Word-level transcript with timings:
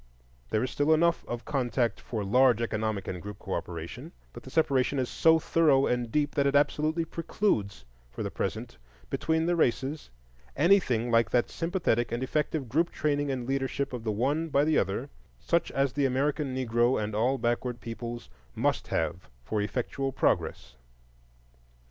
There 0.49 0.63
is 0.63 0.71
still 0.71 0.95
enough 0.95 1.23
of 1.27 1.45
contact 1.45 1.99
for 2.01 2.23
large 2.23 2.59
economic 2.59 3.07
and 3.07 3.21
group 3.21 3.37
cooperation, 3.37 4.13
but 4.33 4.41
the 4.41 4.49
separation 4.49 4.97
is 4.97 5.09
so 5.09 5.37
thorough 5.37 5.85
and 5.85 6.11
deep 6.11 6.33
that 6.33 6.47
it 6.47 6.55
absolutely 6.55 7.05
precludes 7.05 7.85
for 8.09 8.23
the 8.23 8.31
present 8.31 8.79
between 9.11 9.45
the 9.45 9.55
races 9.55 10.09
anything 10.57 11.11
like 11.11 11.29
that 11.29 11.51
sympathetic 11.51 12.11
and 12.11 12.23
effective 12.23 12.67
group 12.67 12.89
training 12.89 13.29
and 13.29 13.45
leadership 13.47 13.93
of 13.93 14.03
the 14.03 14.11
one 14.11 14.49
by 14.49 14.63
the 14.65 14.75
other, 14.79 15.11
such 15.39 15.69
as 15.71 15.93
the 15.93 16.07
American 16.07 16.55
Negro 16.55 16.99
and 16.99 17.13
all 17.13 17.37
backward 17.37 17.79
peoples 17.79 18.27
must 18.55 18.87
have 18.87 19.29
for 19.43 19.61
effectual 19.61 20.11
progress. 20.11 20.77